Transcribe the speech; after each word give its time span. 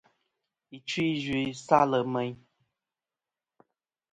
Ɨchfɨ̀-iyvɨ-i 0.75 1.51
salɨ 1.65 1.99
meyn. 2.13 2.33